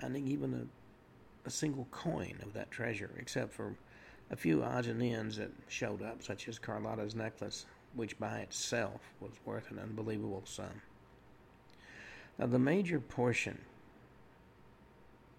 finding 0.00 0.26
even 0.28 0.54
a, 0.54 1.49
a 1.49 1.50
single 1.50 1.87
coin 1.90 2.38
of 2.42 2.52
that 2.54 2.70
treasure, 2.70 3.11
except 3.18 3.52
for 3.52 3.75
a 4.30 4.37
few 4.37 4.62
odds 4.62 4.88
and 4.88 5.02
ends 5.02 5.37
that 5.37 5.50
showed 5.68 6.02
up, 6.02 6.23
such 6.23 6.49
as 6.49 6.58
Carlotta's 6.58 7.14
necklace, 7.14 7.66
which 7.94 8.18
by 8.18 8.38
itself 8.38 9.00
was 9.20 9.32
worth 9.44 9.70
an 9.70 9.78
unbelievable 9.78 10.42
sum. 10.44 10.82
Now, 12.38 12.46
the 12.46 12.58
major 12.58 13.00
portion 13.00 13.58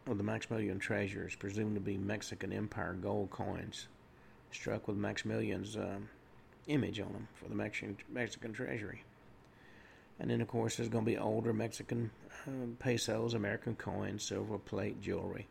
of 0.07 0.17
the 0.17 0.23
Maximilian 0.23 0.79
treasure 0.79 1.27
is 1.27 1.35
presumed 1.35 1.75
to 1.75 1.81
be 1.81 1.97
Mexican 1.97 2.53
Empire 2.53 2.93
gold 2.93 3.29
coins 3.29 3.87
struck 4.51 4.87
with 4.87 4.97
Maximilian's 4.97 5.75
uh, 5.75 5.97
image 6.67 6.99
on 6.99 7.11
them 7.11 7.27
for 7.33 7.49
the 7.49 7.55
Mexican, 7.55 7.97
Mexican 8.09 8.53
treasury. 8.53 9.03
And 10.19 10.31
then, 10.31 10.41
of 10.41 10.47
course, 10.47 10.77
there's 10.77 10.89
going 10.89 11.05
to 11.05 11.11
be 11.11 11.17
older 11.17 11.53
Mexican 11.53 12.09
uh, 12.47 12.51
pesos, 12.79 13.33
American 13.33 13.75
coins, 13.75 14.23
silver 14.23 14.57
plate, 14.57 15.01
jewelry. 15.01 15.45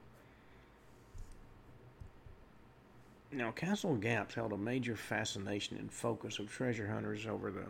Now, 3.30 3.50
Castle 3.50 3.96
Gap's 3.96 4.34
held 4.34 4.52
a 4.52 4.56
major 4.56 4.96
fascination 4.96 5.76
and 5.76 5.92
focus 5.92 6.38
of 6.38 6.50
treasure 6.50 6.88
hunters 6.88 7.26
over 7.26 7.50
the, 7.50 7.66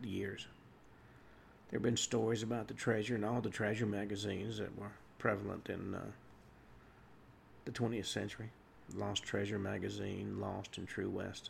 the 0.00 0.08
years. 0.08 0.46
There 1.70 1.78
have 1.78 1.82
been 1.82 1.96
stories 1.96 2.42
about 2.42 2.68
the 2.68 2.74
treasure 2.74 3.16
in 3.16 3.24
all 3.24 3.40
the 3.40 3.50
treasure 3.50 3.86
magazines 3.86 4.58
that 4.58 4.78
were 4.78 4.92
prevalent 5.24 5.70
in 5.70 5.94
uh, 5.94 6.00
the 7.64 7.70
20th 7.70 8.04
century 8.04 8.50
Lost 8.94 9.22
Treasure 9.22 9.58
magazine, 9.58 10.38
Lost 10.38 10.76
and 10.76 10.86
True 10.86 11.08
West. 11.08 11.48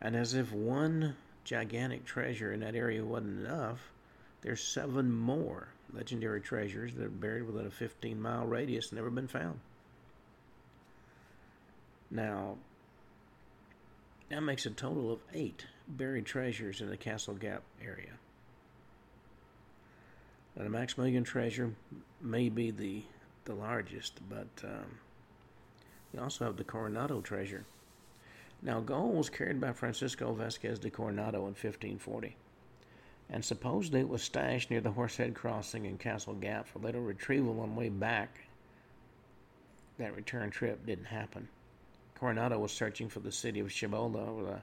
And 0.00 0.16
as 0.16 0.32
if 0.32 0.50
one 0.50 1.14
gigantic 1.44 2.06
treasure 2.06 2.50
in 2.50 2.60
that 2.60 2.74
area 2.74 3.04
wasn't 3.04 3.44
enough, 3.44 3.80
there's 4.40 4.62
seven 4.62 5.12
more 5.12 5.68
legendary 5.92 6.40
treasures 6.40 6.94
that 6.94 7.04
are 7.04 7.10
buried 7.10 7.42
within 7.42 7.66
a 7.66 7.70
15 7.70 8.18
mile 8.18 8.46
radius 8.46 8.88
and 8.88 8.96
never 8.96 9.10
been 9.10 9.28
found. 9.28 9.60
Now, 12.10 12.56
that 14.30 14.40
makes 14.40 14.64
a 14.64 14.70
total 14.70 15.12
of 15.12 15.18
eight 15.34 15.66
buried 15.86 16.24
treasures 16.24 16.80
in 16.80 16.88
the 16.88 16.96
Castle 16.96 17.34
Gap 17.34 17.62
area. 17.84 18.12
Now, 20.56 20.64
the 20.64 20.70
Maximilian 20.70 21.24
treasure 21.24 21.72
may 22.20 22.48
be 22.48 22.70
the, 22.70 23.02
the 23.44 23.54
largest, 23.54 24.20
but 24.28 24.48
um, 24.64 24.98
you 26.12 26.20
also 26.20 26.44
have 26.44 26.56
the 26.56 26.64
Coronado 26.64 27.20
treasure. 27.20 27.64
Now, 28.60 28.80
gold 28.80 29.16
was 29.16 29.30
carried 29.30 29.60
by 29.60 29.72
Francisco 29.72 30.32
Vasquez 30.34 30.78
de 30.78 30.90
Coronado 30.90 31.38
in 31.38 31.54
1540, 31.54 32.36
and 33.30 33.44
supposedly 33.44 34.00
it 34.00 34.08
was 34.08 34.22
stashed 34.22 34.70
near 34.70 34.80
the 34.80 34.92
Horsehead 34.92 35.34
Crossing 35.34 35.86
in 35.86 35.98
Castle 35.98 36.34
Gap 36.34 36.68
for 36.68 36.78
later 36.78 37.00
retrieval 37.00 37.60
on 37.60 37.70
the 37.70 37.80
way 37.80 37.88
back. 37.88 38.40
That 39.98 40.14
return 40.14 40.50
trip 40.50 40.86
didn't 40.86 41.06
happen. 41.06 41.48
Coronado 42.14 42.58
was 42.58 42.72
searching 42.72 43.08
for 43.08 43.20
the 43.20 43.32
city 43.32 43.58
of 43.58 43.72
Cibola 43.72 44.24
or 44.26 44.44
the 44.44 44.62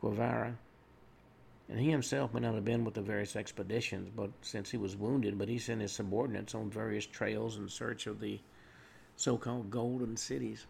Quivira, 0.00 0.54
and 1.68 1.78
he 1.78 1.90
himself 1.90 2.32
may 2.32 2.40
not 2.40 2.54
have 2.54 2.64
been 2.64 2.84
with 2.84 2.94
the 2.94 3.02
various 3.02 3.36
expeditions, 3.36 4.10
but 4.14 4.30
since 4.40 4.70
he 4.70 4.78
was 4.78 4.96
wounded, 4.96 5.38
but 5.38 5.48
he 5.48 5.58
sent 5.58 5.82
his 5.82 5.92
subordinates 5.92 6.54
on 6.54 6.70
various 6.70 7.04
trails 7.04 7.58
in 7.58 7.68
search 7.68 8.06
of 8.06 8.20
the 8.20 8.40
so-called 9.16 9.70
golden 9.70 10.16
cities. 10.16 10.66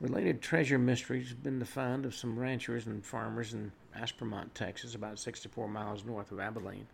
Related 0.00 0.42
treasure 0.42 0.78
mysteries 0.78 1.28
have 1.30 1.42
been 1.42 1.58
the 1.58 1.64
find 1.64 2.04
of 2.04 2.14
some 2.14 2.38
ranchers 2.38 2.86
and 2.86 3.04
farmers 3.04 3.52
in 3.54 3.72
Aspermont, 3.96 4.52
Texas, 4.54 4.94
about 4.94 5.18
64 5.18 5.68
miles 5.68 6.04
north 6.04 6.32
of 6.32 6.40
Abilene. 6.40 6.86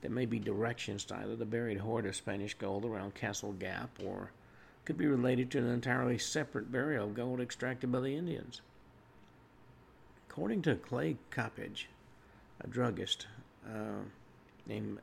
That 0.00 0.10
may 0.10 0.24
be 0.24 0.38
directions 0.38 1.04
to 1.06 1.16
either 1.16 1.36
the 1.36 1.44
buried 1.44 1.78
hoard 1.78 2.06
of 2.06 2.16
Spanish 2.16 2.54
gold 2.54 2.84
around 2.84 3.14
Castle 3.14 3.52
Gap 3.52 3.90
or 4.02 4.30
could 4.86 4.96
be 4.96 5.06
related 5.06 5.50
to 5.50 5.58
an 5.58 5.68
entirely 5.68 6.16
separate 6.18 6.72
burial 6.72 7.08
of 7.08 7.14
gold 7.14 7.40
extracted 7.40 7.92
by 7.92 8.00
the 8.00 8.16
Indians. 8.16 8.62
According 10.30 10.62
to 10.62 10.76
Clay 10.76 11.16
Coppage, 11.32 11.86
a 12.60 12.68
druggist 12.68 13.26
uh, 13.66 14.04
named 14.64 15.00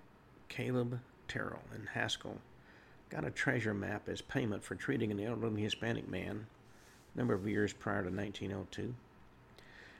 Caleb 0.47 1.01
Terrell 1.27 1.63
in 1.75 1.85
Haskell, 1.87 2.37
got 3.09 3.25
a 3.25 3.29
treasure 3.29 3.73
map 3.73 4.07
as 4.07 4.21
payment 4.21 4.63
for 4.63 4.75
treating 4.75 5.11
an 5.11 5.19
elderly 5.19 5.61
Hispanic 5.61 6.07
man 6.07 6.47
a 7.13 7.17
number 7.17 7.33
of 7.33 7.45
years 7.45 7.73
prior 7.73 8.03
to 8.03 8.09
1902. 8.09 8.81
And 8.83 8.95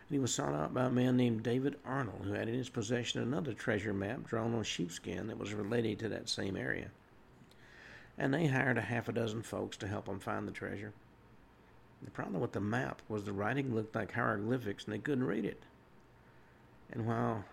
he 0.09 0.17
was 0.17 0.33
sought 0.33 0.55
out 0.55 0.73
by 0.73 0.85
a 0.85 0.89
man 0.89 1.17
named 1.17 1.43
David 1.43 1.75
Arnold, 1.85 2.21
who 2.23 2.31
had 2.31 2.47
in 2.47 2.55
his 2.55 2.69
possession 2.69 3.21
another 3.21 3.51
treasure 3.51 3.93
map 3.93 4.23
drawn 4.23 4.55
on 4.55 4.63
sheepskin 4.63 5.27
that 5.27 5.37
was 5.37 5.53
related 5.53 5.99
to 5.99 6.09
that 6.09 6.29
same 6.29 6.55
area. 6.55 6.89
And 8.17 8.33
they 8.33 8.47
hired 8.47 8.77
a 8.77 8.81
half 8.81 9.09
a 9.09 9.11
dozen 9.11 9.43
folks 9.43 9.75
to 9.77 9.89
help 9.89 10.05
them 10.05 10.21
find 10.21 10.47
the 10.47 10.53
treasure. 10.53 10.93
The 12.03 12.11
problem 12.11 12.41
with 12.41 12.51
the 12.51 12.59
map 12.59 13.01
was 13.09 13.23
the 13.23 13.33
writing 13.33 13.73
looked 13.73 13.95
like 13.95 14.13
hieroglyphics 14.13 14.85
and 14.85 14.93
they 14.93 14.99
couldn't 14.99 15.25
read 15.25 15.45
it. 15.45 15.61
And 16.91 17.05
while 17.05 17.43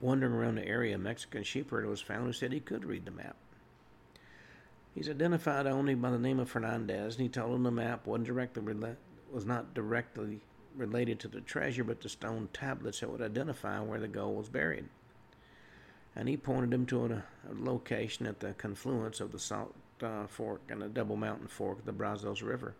wandering 0.00 0.34
around 0.34 0.56
the 0.56 0.66
area, 0.66 0.94
a 0.94 0.98
Mexican 0.98 1.42
sheepherder 1.42 1.88
was 1.88 2.00
found 2.00 2.26
who 2.26 2.32
said 2.32 2.52
he 2.52 2.60
could 2.60 2.84
read 2.84 3.04
the 3.04 3.10
map. 3.10 3.36
He's 4.94 5.10
identified 5.10 5.66
only 5.66 5.94
by 5.94 6.10
the 6.10 6.18
name 6.18 6.38
of 6.38 6.48
Fernandez, 6.48 7.16
and 7.16 7.22
he 7.22 7.28
told 7.28 7.54
him 7.54 7.64
the 7.64 7.70
map 7.70 8.06
wasn't 8.06 8.28
directly 8.28 8.62
rela- 8.62 8.96
was 9.30 9.44
not 9.44 9.74
directly 9.74 10.40
related 10.74 11.18
to 11.20 11.28
the 11.28 11.40
treasure, 11.40 11.84
but 11.84 12.00
the 12.00 12.08
stone 12.08 12.48
tablets 12.52 13.00
that 13.00 13.10
would 13.10 13.20
identify 13.22 13.80
where 13.80 14.00
the 14.00 14.08
gold 14.08 14.36
was 14.36 14.48
buried. 14.48 14.86
And 16.14 16.28
he 16.28 16.36
pointed 16.36 16.72
him 16.72 16.86
to 16.86 17.04
a, 17.04 17.08
a 17.10 17.52
location 17.52 18.26
at 18.26 18.40
the 18.40 18.54
confluence 18.54 19.20
of 19.20 19.32
the 19.32 19.38
Salt 19.38 19.74
uh, 20.02 20.26
Fork 20.26 20.60
and 20.68 20.82
the 20.82 20.88
Double 20.88 21.16
Mountain 21.16 21.48
Fork 21.48 21.80
of 21.80 21.84
the 21.84 21.92
Brazos 21.92 22.42
River. 22.42 22.74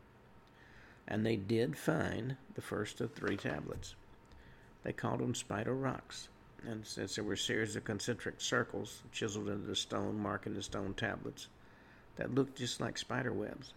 And 1.09 1.25
they 1.25 1.37
did 1.37 1.77
find 1.77 2.37
the 2.55 2.63
first 2.63 3.01
of 3.01 3.13
three 3.13 3.37
tablets. 3.37 3.95
They 4.83 4.93
called 4.93 5.21
them 5.21 5.35
Spider 5.35 5.75
Rocks. 5.75 6.29
And 6.67 6.87
since 6.87 7.15
there 7.15 7.25
were 7.25 7.35
a 7.35 7.39
series 7.39 7.77
of 7.77 7.85
concentric 7.85 8.41
circles 8.41 9.03
chiseled 9.13 9.49
into 9.49 9.67
the 9.67 9.77
stone, 9.77 10.19
marking 10.19 10.55
the 10.55 10.63
stone 10.63 10.95
tablets, 10.95 11.49
that 12.17 12.35
looked 12.35 12.57
just 12.57 12.81
like 12.81 12.99
spider 12.99 13.33
webs. 13.33 13.73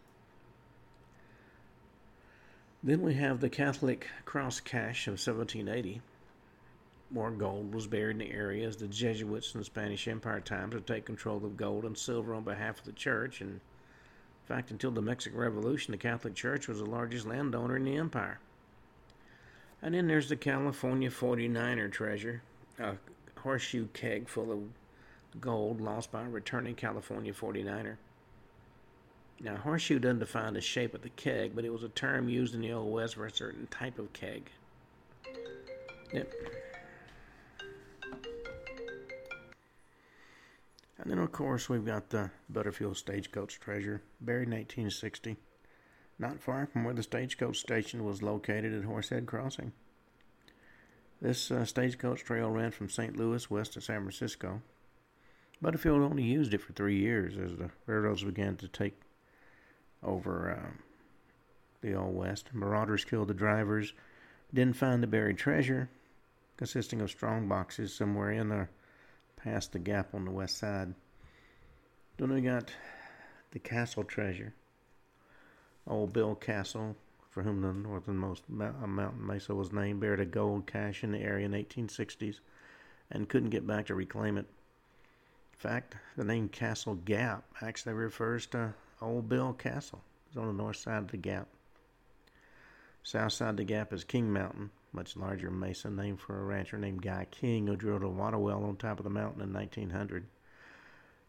Then 2.81 3.01
we 3.01 3.15
have 3.15 3.41
the 3.41 3.49
Catholic 3.49 4.07
cross 4.25 4.59
cache 4.59 5.07
of 5.07 5.13
1780. 5.13 6.01
More 7.11 7.31
gold 7.31 7.73
was 7.73 7.87
buried 7.87 8.21
in 8.21 8.29
the 8.29 8.31
area 8.31 8.67
as 8.67 8.77
the 8.77 8.87
Jesuits 8.87 9.55
in 9.55 9.61
the 9.61 9.65
Spanish 9.65 10.07
Empire 10.07 10.41
times 10.41 10.75
would 10.75 10.85
take 10.85 11.05
control 11.05 11.37
of 11.37 11.57
gold 11.57 11.85
and 11.85 11.97
silver 11.97 12.35
on 12.35 12.43
behalf 12.43 12.79
of 12.79 12.85
the 12.85 12.91
church. 12.91 13.41
And 13.41 13.53
in 13.53 13.59
fact, 14.45 14.69
until 14.69 14.91
the 14.91 15.01
Mexican 15.01 15.39
Revolution, 15.39 15.91
the 15.91 15.97
Catholic 15.97 16.35
Church 16.35 16.67
was 16.67 16.77
the 16.77 16.85
largest 16.85 17.25
landowner 17.25 17.77
in 17.77 17.85
the 17.85 17.97
empire. 17.97 18.39
And 19.81 19.95
then 19.95 20.07
there's 20.07 20.29
the 20.29 20.35
California 20.35 21.09
49er 21.09 21.91
treasure, 21.91 22.43
a 22.77 22.95
horseshoe 23.37 23.87
keg 23.93 24.27
full 24.27 24.51
of 24.51 24.59
gold 25.41 25.81
lost 25.81 26.11
by 26.11 26.23
a 26.23 26.29
returning 26.29 26.75
California 26.75 27.33
49er. 27.33 27.95
Now, 29.41 29.55
horseshoe 29.55 29.99
doesn't 29.99 30.19
define 30.19 30.53
the 30.53 30.61
shape 30.61 30.93
of 30.93 31.01
the 31.01 31.09
keg, 31.09 31.55
but 31.55 31.63
it 31.63 31.71
was 31.71 31.83
a 31.83 31.89
term 31.89 32.27
used 32.27 32.53
in 32.53 32.61
the 32.61 32.73
Old 32.73 32.91
West 32.91 33.15
for 33.15 33.25
a 33.25 33.31
certain 33.31 33.67
type 33.67 33.97
of 33.97 34.11
keg. 34.11 34.49
Yep. 36.11 36.33
And 40.99 41.09
then, 41.09 41.19
of 41.19 41.31
course, 41.31 41.69
we've 41.69 41.85
got 41.85 42.09
the 42.09 42.29
Butterfield 42.49 42.97
Stagecoach 42.97 43.59
treasure, 43.61 44.01
buried 44.19 44.49
in 44.49 44.53
1860, 44.53 45.37
not 46.17 46.41
far 46.41 46.65
from 46.65 46.83
where 46.83 46.93
the 46.93 47.03
stagecoach 47.03 47.57
station 47.57 48.03
was 48.03 48.21
located 48.21 48.73
at 48.73 48.83
Horsehead 48.83 49.25
Crossing. 49.25 49.71
This 51.21 51.51
uh, 51.51 51.63
stagecoach 51.63 52.23
trail 52.25 52.49
ran 52.49 52.71
from 52.71 52.89
St. 52.89 53.15
Louis 53.15 53.49
west 53.49 53.73
to 53.73 53.81
San 53.81 54.01
Francisco. 54.01 54.61
Butterfield 55.61 56.01
only 56.01 56.23
used 56.23 56.53
it 56.53 56.61
for 56.61 56.73
three 56.73 56.97
years 56.97 57.37
as 57.37 57.57
the 57.57 57.69
railroads 57.85 58.23
began 58.23 58.57
to 58.57 58.67
take 58.67 58.99
over 60.03 60.51
uh, 60.51 60.69
the 61.81 61.93
Old 61.93 62.15
West. 62.15 62.49
Marauders 62.53 63.05
killed 63.05 63.29
the 63.29 63.33
drivers, 63.33 63.93
didn't 64.53 64.75
find 64.75 65.01
the 65.01 65.07
buried 65.07 65.37
treasure, 65.37 65.89
consisting 66.57 66.99
of 66.99 67.09
strong 67.09 67.47
boxes 67.47 67.93
somewhere 67.93 68.31
in 68.31 68.49
there 68.49 68.69
past 69.43 69.71
the 69.71 69.79
gap 69.79 70.13
on 70.13 70.25
the 70.25 70.31
west 70.31 70.57
side. 70.57 70.93
Then 72.17 72.33
we 72.33 72.41
got 72.41 72.71
the 73.51 73.59
castle 73.59 74.03
treasure. 74.03 74.53
Old 75.87 76.13
Bill 76.13 76.35
Castle, 76.35 76.95
for 77.29 77.43
whom 77.43 77.61
the 77.61 77.73
northernmost 77.73 78.43
uh, 78.49 78.87
mountain 78.87 79.25
mesa 79.25 79.55
was 79.55 79.71
named, 79.71 80.01
buried 80.01 80.19
a 80.19 80.25
gold 80.25 80.67
cache 80.67 81.03
in 81.03 81.11
the 81.11 81.19
area 81.19 81.45
in 81.45 81.51
the 81.51 81.63
1860s 81.63 82.39
and 83.11 83.29
couldn't 83.29 83.49
get 83.49 83.65
back 83.65 83.87
to 83.87 83.95
reclaim 83.95 84.37
it. 84.37 84.45
In 85.53 85.59
fact, 85.59 85.95
the 86.15 86.23
name 86.23 86.49
Castle 86.49 86.95
Gap 86.95 87.43
actually 87.61 87.93
refers 87.93 88.45
to 88.47 88.73
Old 89.01 89.27
Bill 89.27 89.53
Castle. 89.53 90.01
It's 90.27 90.37
on 90.37 90.47
the 90.47 90.63
north 90.63 90.77
side 90.77 90.99
of 90.99 91.07
the 91.11 91.17
gap. 91.17 91.47
South 93.03 93.33
side 93.33 93.49
of 93.51 93.57
the 93.57 93.63
gap 93.63 93.91
is 93.91 94.03
King 94.03 94.31
Mountain, 94.31 94.69
much 94.91 95.15
larger 95.15 95.51
mesa 95.51 95.89
named 95.89 96.19
for 96.19 96.39
a 96.39 96.43
rancher 96.43 96.77
named 96.77 97.01
Guy 97.01 97.27
King 97.29 97.67
who 97.67 97.75
drilled 97.75 98.03
a 98.03 98.09
water 98.09 98.37
well 98.37 98.63
on 98.63 98.75
top 98.75 98.99
of 98.99 99.03
the 99.03 99.09
mountain 99.09 99.41
in 99.41 99.53
1900. 99.53 100.25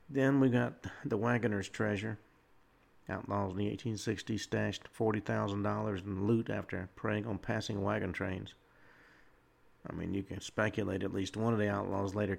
Then 0.08 0.40
we 0.40 0.48
got 0.48 0.86
the 1.04 1.16
Wagoner's 1.16 1.68
Treasure. 1.68 2.18
Outlaws 3.08 3.52
in 3.52 3.58
the 3.58 3.76
1860s 3.76 4.40
stashed 4.40 4.88
$40,000 4.96 6.04
in 6.04 6.26
loot 6.26 6.48
after 6.48 6.88
preying 6.96 7.26
on 7.26 7.38
passing 7.38 7.82
wagon 7.82 8.12
trains. 8.12 8.54
I 9.88 9.94
mean, 9.94 10.14
you 10.14 10.22
can 10.22 10.40
speculate 10.40 11.02
at 11.02 11.14
least 11.14 11.36
one 11.36 11.52
of 11.52 11.58
the 11.58 11.70
outlaws 11.70 12.14
later. 12.14 12.38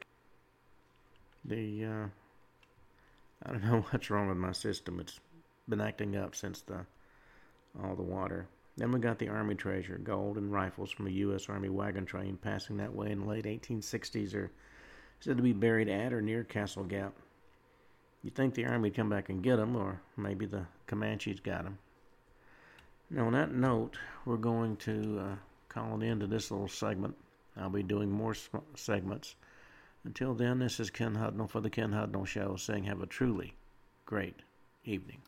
The 1.43 1.85
uh, 1.85 2.05
I 3.43 3.51
don't 3.51 3.63
know 3.65 3.85
what's 3.89 4.09
wrong 4.09 4.27
with 4.27 4.37
my 4.37 4.51
system. 4.51 4.99
It's 4.99 5.19
been 5.67 5.81
acting 5.81 6.15
up 6.15 6.35
since 6.35 6.61
the 6.61 6.85
all 7.81 7.95
the 7.95 8.03
water. 8.03 8.47
Then 8.81 8.91
we 8.91 8.99
got 8.99 9.19
the 9.19 9.29
Army 9.29 9.53
treasure, 9.53 9.99
gold 10.03 10.37
and 10.37 10.51
rifles 10.51 10.89
from 10.89 11.05
a 11.05 11.11
U.S. 11.11 11.47
Army 11.49 11.69
wagon 11.69 12.03
train 12.03 12.35
passing 12.35 12.77
that 12.77 12.95
way 12.95 13.11
in 13.11 13.19
the 13.19 13.27
late 13.27 13.45
1860s 13.45 14.33
are 14.33 14.49
said 15.19 15.37
to 15.37 15.43
be 15.43 15.53
buried 15.53 15.87
at 15.87 16.11
or 16.11 16.19
near 16.19 16.43
Castle 16.43 16.85
Gap. 16.85 17.13
You 18.23 18.31
think 18.31 18.55
the 18.55 18.65
Army 18.65 18.89
would 18.89 18.95
come 18.95 19.07
back 19.07 19.29
and 19.29 19.43
get 19.43 19.57
them, 19.57 19.75
or 19.75 20.01
maybe 20.17 20.47
the 20.47 20.65
Comanches 20.87 21.43
got 21.43 21.63
them. 21.63 21.77
Now, 23.11 23.27
on 23.27 23.33
that 23.33 23.53
note, 23.53 23.99
we're 24.25 24.37
going 24.37 24.77
to 24.77 25.19
uh, 25.19 25.35
call 25.69 25.93
an 25.93 26.01
end 26.01 26.21
to 26.21 26.27
this 26.27 26.49
little 26.49 26.67
segment. 26.67 27.15
I'll 27.55 27.69
be 27.69 27.83
doing 27.83 28.09
more 28.09 28.33
segments. 28.73 29.35
Until 30.05 30.33
then, 30.33 30.57
this 30.57 30.79
is 30.79 30.89
Ken 30.89 31.17
Hudnall 31.17 31.51
for 31.51 31.61
the 31.61 31.69
Ken 31.69 31.91
Hudnall 31.91 32.25
Show 32.25 32.55
saying 32.55 32.85
have 32.85 33.03
a 33.03 33.05
truly 33.05 33.53
great 34.07 34.41
evening. 34.85 35.21